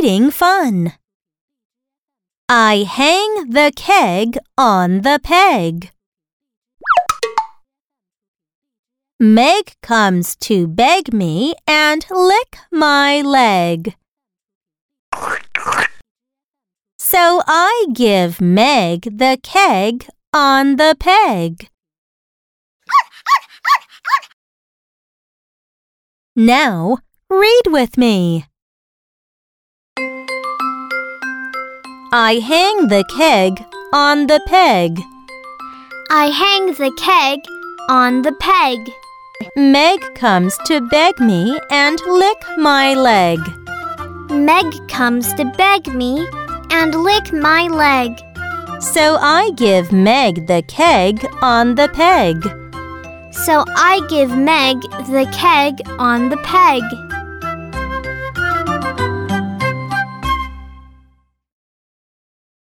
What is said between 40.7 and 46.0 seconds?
beg me and lick my leg. Meg comes to beg